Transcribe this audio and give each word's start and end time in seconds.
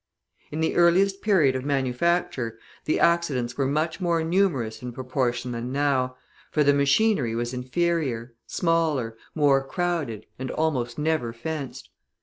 In 0.49 0.61
the 0.61 0.75
earliest 0.75 1.21
period 1.21 1.55
of 1.55 1.63
manufacture, 1.63 2.57
the 2.85 2.99
accidents 2.99 3.55
were 3.55 3.67
much 3.67 4.01
more 4.01 4.23
numerous 4.23 4.81
in 4.81 4.93
proportion 4.93 5.51
than 5.51 5.71
now, 5.71 6.17
for 6.49 6.63
the 6.63 6.73
machinery 6.73 7.35
was 7.35 7.53
inferior, 7.53 8.33
smaller, 8.47 9.15
more 9.35 9.63
crowded, 9.63 10.25
and 10.39 10.49
almost 10.49 10.97
never 10.97 11.31
fenced. 11.33 11.91